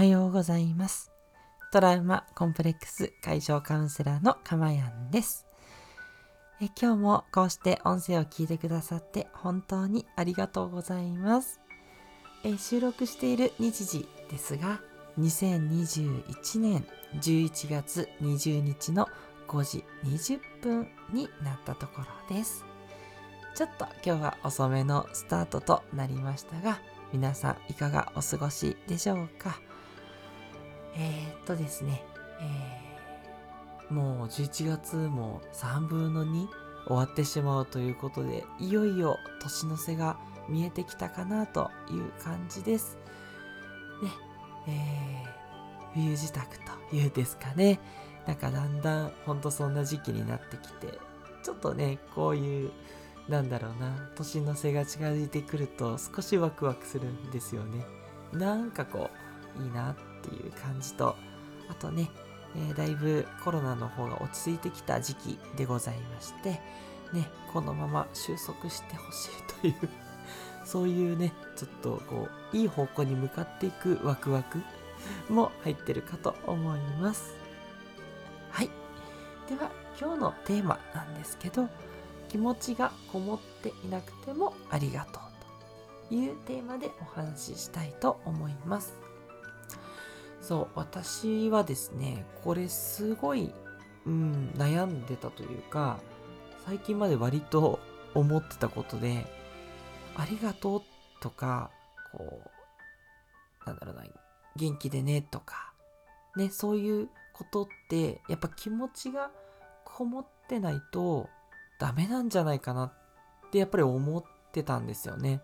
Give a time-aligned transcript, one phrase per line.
[0.00, 1.12] はようございます。
[1.70, 5.44] トラウマコンプレックス解消カウンセラーのかまやんです。
[6.62, 11.60] え今日もこうして音声を聞いてくださって本当にありがとうございます。
[12.44, 14.80] え収録している日時ですが、
[15.18, 16.86] 2021年
[17.20, 19.06] 11月20日の
[19.48, 22.64] 5時20分になったところです。
[23.54, 26.80] ちょっと今日は遅めのスタートとなりましたが、
[27.12, 29.60] 皆さんいかがお過ごしでしょうか？
[30.96, 32.02] えー、っとですね、
[32.40, 36.48] えー、もう11月も3分の2
[36.86, 40.18] 終わってしまうということで、いよいよ年の瀬が
[40.48, 42.96] 見えてきたかなという感じです。
[44.02, 44.10] ね、
[44.68, 46.40] えー、冬支度
[46.90, 47.78] というですかね。
[48.26, 50.98] なんかだんだんほんとそんな時期になってきて、
[51.42, 52.70] ちょっとね、こういう
[53.30, 57.84] なんだろうな年の瀬が近づいてくると少しワクワクするんですよね
[58.32, 59.08] なんかこ
[59.58, 61.16] ういいなっていう感じと
[61.68, 62.10] あとね、
[62.56, 66.60] えー、だいぶコロナの方が落ち着いてきた時期でございまして
[67.12, 69.88] ねこのまま収束してほしいという
[70.64, 74.62] そういうねちょっとこういい方向に向かっていくワクワク
[75.28, 77.34] も入ってるかと思います
[78.50, 78.70] はい
[79.48, 81.68] では今日のテーマなんですけど
[82.28, 85.22] 気持ちがこもっていなくてもありがとう
[86.08, 89.09] というテーマでお話ししたいと思います。
[90.40, 93.52] そう、私はですね、これすごい、
[94.06, 96.00] うん、悩んでたというか、
[96.66, 97.78] 最近まで割と
[98.14, 99.26] 思ってたことで、
[100.16, 100.82] ありがとう
[101.20, 101.70] とか、
[102.12, 102.42] こ
[103.64, 104.04] う、なんだろうな、
[104.56, 105.72] 元気でねとか、
[106.36, 109.30] ね、そういうことって、やっぱ気持ちが
[109.84, 111.28] こもってないと
[111.78, 112.92] ダメなんじゃないかなっ
[113.50, 115.42] てやっぱり思ってたんですよね。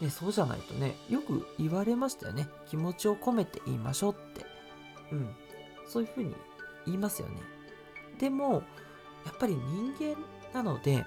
[0.00, 2.48] でそうじゃないとね、よく言われましたよね。
[2.68, 4.46] 気持ちを込めて言いましょうって。
[5.12, 5.34] うん。
[5.86, 6.34] そういうふうに
[6.86, 7.36] 言いますよね。
[8.18, 8.62] でも、
[9.26, 10.16] やっぱり人間
[10.54, 11.04] なので、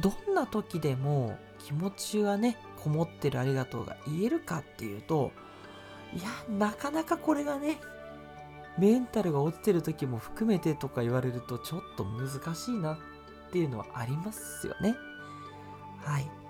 [0.00, 5.32] どんな時でも気持ちがね、こもってるありがとうが言えるかっていうと、
[6.12, 7.78] いや、なかなかこれがね、
[8.78, 12.98] メンタルが落ちてる時も含めてとか言われるとちょっと難しいなっ
[13.52, 14.94] ていうのはありますよね。
[16.02, 16.43] はい。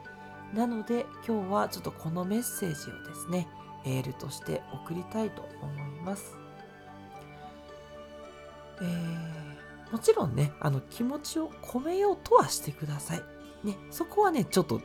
[0.54, 3.48] なので今日はちょっとこのメッセージをですね、
[3.84, 6.36] エールとして送りたいと思います。
[8.80, 13.22] えー、もちろんね、あの気持ちを込めようとはしてください。
[13.64, 14.80] ね、そこはね、ちょっと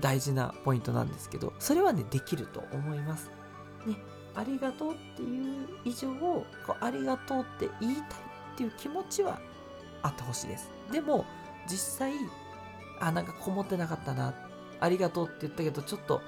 [0.00, 3.30] 大事なポイントなんですけど、それはね、できると思います。
[3.86, 3.96] ね、
[4.34, 8.06] ありがとうっていう以上こうありがとうって言いたいっ
[8.56, 9.40] ていう気持ちは
[10.02, 11.24] あってほしいですでも
[11.66, 12.12] 実際
[13.00, 14.34] あなんかこもってなかったな
[14.80, 16.20] ありがとうって言ったけどちょっと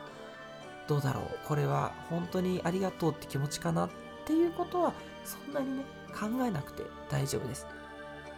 [0.89, 3.91] どうだろうこれは本当にありがとうって気持ちかなっ
[4.27, 4.93] ていうことは
[5.25, 7.67] そんなにね考えなくて大丈夫です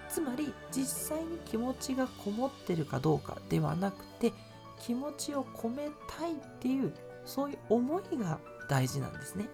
[0.09, 4.33] つまり実際に気持ちがこもってるかどうかではなくて
[4.81, 5.89] 気持ちを込め
[6.19, 6.93] たいっていう
[7.25, 8.39] そういう思いが
[8.69, 9.49] 大事なんですね。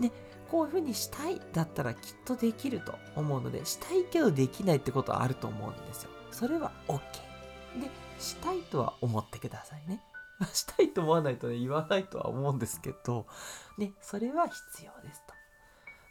[0.00, 0.10] で、
[0.50, 6.10] こういうふうにしたいだったらきっとできると思うので、したいけどできないってことはあると思うんですよ。
[6.30, 7.00] それは OK。
[7.80, 10.00] で、したいとは思ってくださいね。
[10.52, 13.26] したいと思わないとね、言わないとは思うんですけど、
[13.78, 15.22] ね、それは必要です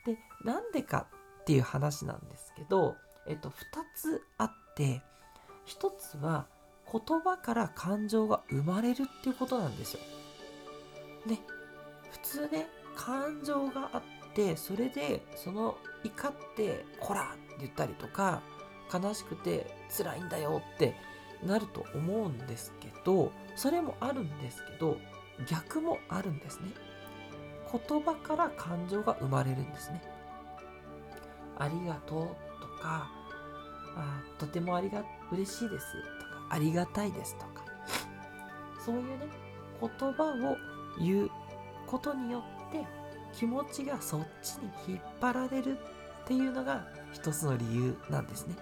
[0.06, 0.12] と。
[0.12, 1.08] で、なんでか
[1.42, 3.66] っていう話なんですけど、えっと、二
[3.96, 5.02] つあって、
[5.66, 6.48] 一つは
[6.92, 10.00] 言葉から感情が生まれるっていうことなんですよ。
[11.26, 11.40] ね、
[12.12, 14.02] 普通ね、感情があっ
[14.34, 18.42] て、それで、その怒って、こらって言ったりとか、
[18.94, 20.96] 悲しくて辛いんだよって
[21.46, 24.98] なると思うんですけど、それもあるんですけど、
[25.48, 26.70] 逆もあるんですね。
[27.72, 30.02] 言葉から感情が生まれるんですね。
[31.58, 33.10] ありがとうとか、
[33.96, 35.86] あとてもありが、嬉しいです
[36.20, 37.66] とか、ありがたいですとか、
[38.84, 39.28] そういうね、
[39.82, 40.58] 言葉を
[41.00, 41.30] 言う
[41.88, 42.86] ことによって
[43.34, 45.78] 気持ちがそっちに引っ張られる
[46.24, 48.56] っていうのが一つの理由なんですね。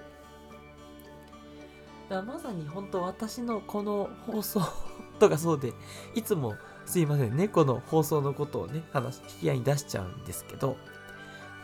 [2.12, 4.62] だからまさに本当私のこの放送
[5.18, 5.72] とかそうで、
[6.13, 6.56] いつも
[6.86, 10.75] すいませんね、この放送のことをね、話、引き合いに出しちゃうんですけど、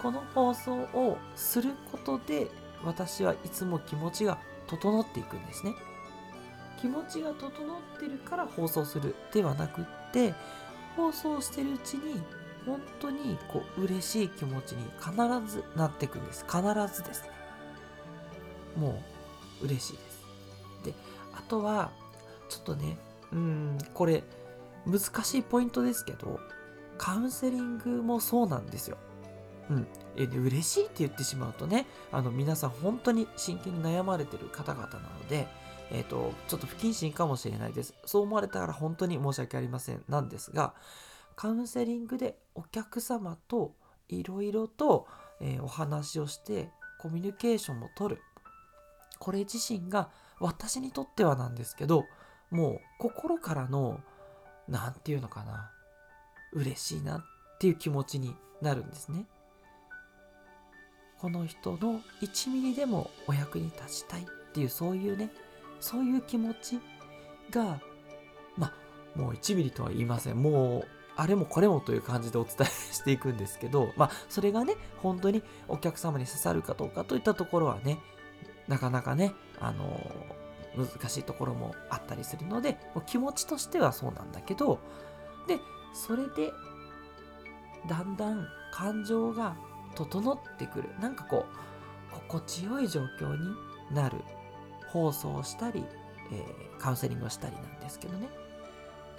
[0.02, 2.48] この放送をすることで
[2.86, 5.74] 私はいつも気持ちが整っていくんですね。
[6.80, 10.34] 気持ちが整ってるから放送するではなくって
[10.96, 12.22] 放送してるうちに
[12.66, 15.12] 本当にこう嬉しい気持ちに必
[15.52, 16.46] ずなっていくんです。
[16.46, 16.62] 必
[16.96, 17.32] ずですね。
[18.78, 19.04] も
[19.62, 20.07] う嬉しい。
[21.38, 21.92] あとは
[22.50, 22.98] ちょっとね
[23.32, 24.24] うんこれ
[24.86, 26.40] 難しいポイントですけど
[26.98, 28.98] カウンセリングもそうなんですよ。
[29.70, 35.46] うん、えで嬉しいって言ってしまうとねあの皆さん本当に真剣に悩まれてる方々なので、
[35.92, 37.94] えーと、ちょっと不謹慎かもしれないです。
[38.06, 40.04] そう思われたら本当に申し訳ありません。
[40.08, 40.74] なんですが
[41.36, 43.74] カウンセリングでお客様と
[44.08, 45.06] いろいろと、
[45.42, 48.22] えー、お話をしてコミュニケーションも取る。
[49.20, 52.06] これ自身が私にとってはなんですけど
[52.50, 54.00] もう心からの
[54.68, 55.72] 何て言うのかな
[56.54, 57.24] 嬉しいなっ
[57.60, 59.26] ていう気持ちになるんですね。
[61.20, 65.32] この人の1ミリでもお役に立ちたいっていうそういうね
[65.80, 66.80] そういう気持ち
[67.50, 67.80] が
[68.56, 77.98] まあもう1ミリとは言いませんもうあれもこれもという感じでお伝えしていくんですけどまあそれがね本当にお客様に刺さるかどうかといったところはね
[78.68, 80.00] なかなかねあの
[80.76, 84.80] 難しいところもあったりするので気持ちとしてはそうなんだけど
[85.48, 85.60] で
[85.94, 86.52] それで
[87.88, 89.56] だんだん感情が
[89.96, 90.90] 整ってくる。
[91.00, 91.46] なんかこ
[92.12, 93.56] う心地よい状況に
[93.96, 94.18] なる。
[94.88, 95.84] 放送をしたり、
[96.32, 98.30] えー、カウンセリングをしたりなんですけどね。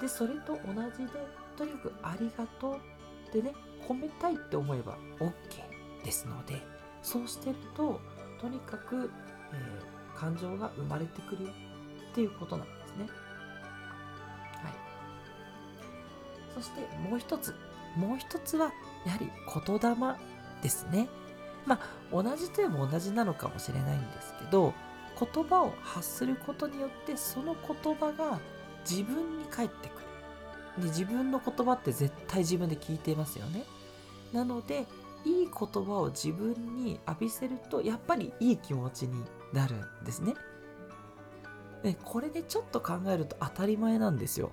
[0.00, 1.12] でそれと同じで
[1.56, 2.76] とにかくありがとう
[3.28, 3.52] ってね
[3.86, 6.62] 褒めたいって思えば OK ですので
[7.02, 8.00] そうしてると
[8.40, 9.10] とにかく、
[9.52, 11.50] えー、感情が生まれてくるよ
[12.10, 13.06] っていうことなんですね
[14.62, 14.72] はい
[16.54, 17.54] そしてもう一つ
[17.96, 18.72] もう一つは
[19.04, 19.30] やはり
[19.66, 20.16] 言霊
[20.62, 21.08] ですね。
[21.66, 21.80] まあ
[22.12, 24.72] 同じといえば同じなのかもしれないんですけど
[25.18, 28.40] 言葉を発することによってその言葉が
[28.88, 30.00] 自分に返ってく
[30.78, 30.82] る。
[30.82, 33.64] で自分の言葉って絶対自分で聞いていますよね。
[34.32, 34.86] なので
[35.24, 40.34] いい言葉を自分に浴びせるとやっぱりいい気持ちになるんですね。
[41.82, 44.52] でこれでちょっと考えると当たり前なんですよ。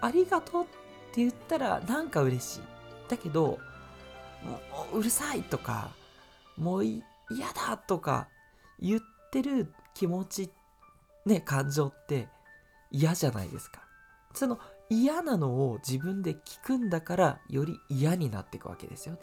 [0.00, 0.66] ありがとうっ
[1.12, 2.60] て言ったらなんか嬉しい。
[3.08, 3.58] だけど
[4.42, 4.60] も
[4.92, 5.90] ううるさいとか
[6.56, 7.02] もう嫌
[7.54, 8.28] だとか
[8.78, 9.00] 言っ
[9.30, 10.50] てる気持ち
[11.26, 12.28] ね感情って
[12.90, 13.82] 嫌じゃないですか
[14.34, 14.58] その
[14.88, 19.20] 嫌なのを自分で聞くんだからより嫌になっていくわけですよね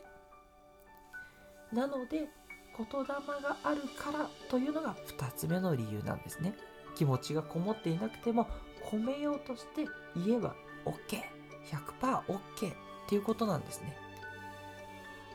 [1.74, 2.30] なので
[2.78, 3.08] 言霊
[3.42, 6.54] があるからというのが2つ目の理由なんですね。
[6.96, 8.48] 気持ちがこもっていなくても
[8.84, 9.86] 込めようとして
[10.16, 12.76] 言えば OK100%OK、OK、っ
[13.08, 13.96] ていうことなんですね。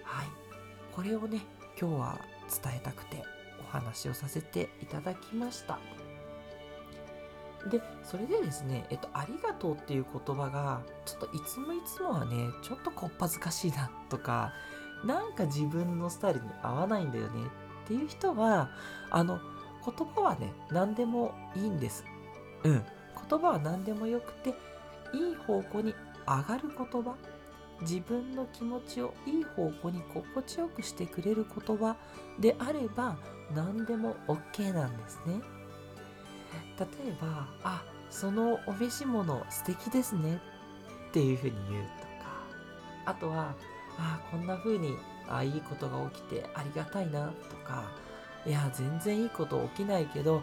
[0.03, 0.27] はい。
[0.93, 1.41] これをね
[1.81, 2.19] 今日は
[2.63, 3.23] 伝えたくて
[3.61, 5.79] お話をさせていただきました。
[7.71, 14.53] でそれでですね、えっと、ありがとうっていう言葉がちょっといつもいつもはねちょっとこっぱずかしいなとか
[15.05, 17.47] なんか自分のスタイルに合わないんだよね
[17.85, 18.71] っていう人は
[19.11, 19.41] あの
[19.85, 22.05] 言葉はね何でもいいんです。
[22.65, 22.85] うん。
[23.29, 24.51] 言葉は何でもよくて
[25.13, 25.95] いい方向に
[26.27, 27.15] 上がる言葉。
[27.81, 31.97] 自分の気持ちをいい方向に心地よくしてくれる言葉
[32.39, 33.17] であれば
[33.55, 35.41] 何でも OK なんですね。
[36.79, 40.41] 例えば「あそのお召し物素敵ですね」
[41.09, 42.13] っていうふうに言うとか。
[43.05, 43.55] あとは
[43.99, 44.97] 「ああこんな風に
[45.29, 47.91] あいいことが起きてありがたいな」とか
[48.47, 50.43] 「いや全然いいこと起きないけど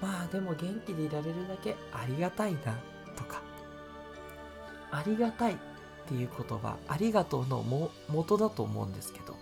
[0.00, 2.78] まあでも元気でいられるだけありがたいな」
[3.16, 3.42] とか
[4.90, 5.56] 「ありがたい」っ
[6.06, 9.36] ていう言葉ありがとうのも元だと思うんですけど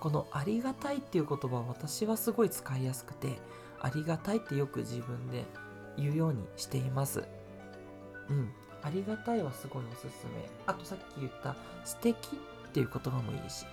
[0.00, 3.38] このありがたいっていう言葉は私はすごい使いやすくて
[3.80, 5.44] ありがたいってよく自分で
[5.96, 7.24] 言うようにしています。
[8.28, 8.52] うん。
[8.82, 10.48] ありがたいはすごいおすすめ。
[10.66, 12.38] あとさっき言った素敵
[12.76, 13.68] っていう言葉もいいしね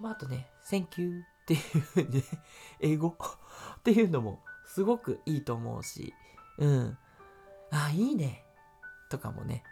[0.00, 2.22] まああとね Thank you っていうね
[2.80, 3.16] 英語？
[3.78, 6.14] っていうのもすごくいいと思うし
[6.58, 6.98] うん
[7.70, 8.44] あいいね
[9.10, 9.64] とかもね、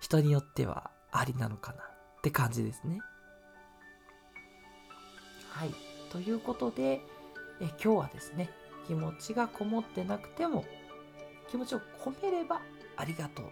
[0.00, 3.00] 人によってはありなのかなって感じですね。
[5.48, 5.70] はい。
[6.10, 7.00] ということで、
[7.60, 8.50] え今日はですね、
[8.86, 10.64] 気持ちがこもってなくても、
[11.48, 12.60] 気持ちを込めれば
[12.96, 13.46] ありがとう。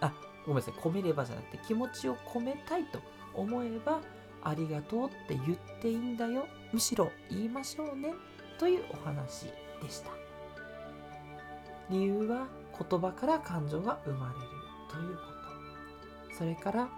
[0.00, 0.12] あ、
[0.46, 0.74] ごめんなさい。
[0.74, 3.00] 込めればじゃなくて、気持ちを込めたいと
[3.34, 4.00] 思えば、
[4.42, 6.46] ありがとうって言っていいんだよ。
[6.72, 8.14] むしろ言いましょうね。
[8.58, 9.46] というお話
[9.82, 10.10] でした。
[11.90, 12.46] 理由は
[12.78, 14.56] 言葉から感情が生まれる。
[14.88, 15.22] というこ
[16.30, 16.88] とそれから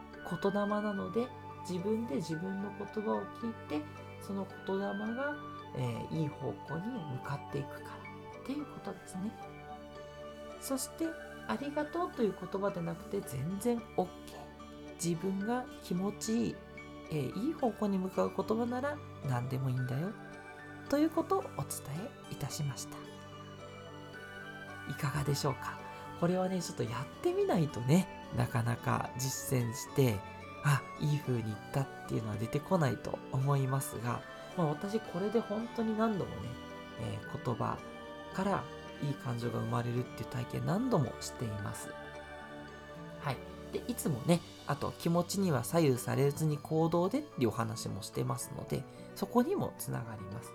[0.42, 1.26] 言霊なので
[1.68, 3.84] 自分で自分の言葉を聞いて
[4.20, 5.36] その言霊が、
[5.76, 7.86] えー、いい方向に向かっていくから
[8.42, 9.32] っていうことですね
[10.60, 11.04] そして
[11.48, 14.06] ありがとうという言葉でなくて全然 OK
[15.02, 16.56] 自分が気持ちいい、
[17.10, 18.96] えー、いい方向に向かう言葉なら
[19.28, 20.10] 何でもいいんだよ。
[20.88, 21.70] ということをお伝
[22.30, 22.96] えいたしました。
[24.90, 25.78] いかがでしょうか？
[26.20, 30.18] これはねちょっとやってみないとねなかなか実践して
[30.64, 34.20] あいい風にいったっていうのは出てこないと思いますが、
[34.56, 36.36] まあ、私これで本当に何度もね、
[37.00, 37.78] えー、言葉
[38.34, 38.64] から
[39.02, 41.88] いい感情が生まれるっていう体験何度もしています
[43.20, 43.36] はい
[43.72, 48.82] でいつもねあと気持ちには左右されずに行動でっていうお話もしてますので
[49.14, 50.52] そこにもつながります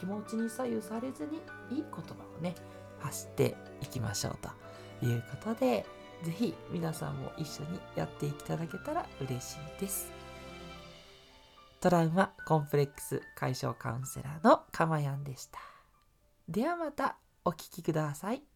[0.00, 1.38] 気持ちに左右されずに
[1.70, 2.00] いい言葉
[2.38, 2.54] をね
[2.98, 4.38] 発していきましょう
[5.00, 5.86] ということで
[6.22, 10.10] ぜひ皆さんも一緒にやっていただけたら嬉しいです。
[11.80, 15.58] トラウマコンプレックス解消カウンセラーのかまやんでした。
[16.48, 18.55] ではまたお聴きください。